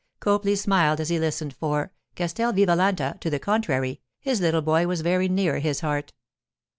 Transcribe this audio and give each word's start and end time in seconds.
Copley 0.19 0.55
smiled 0.55 0.99
as 0.99 1.09
he 1.09 1.19
listened, 1.19 1.53
for—Castel 1.53 2.53
Vivalanti 2.53 3.19
to 3.19 3.29
the 3.29 3.37
contrary—his 3.37 4.41
little 4.41 4.63
boy 4.63 4.87
was 4.87 5.01
very 5.01 5.29
near 5.29 5.59
his 5.59 5.81
heart. 5.81 6.11